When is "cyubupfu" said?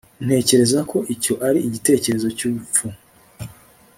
2.37-2.85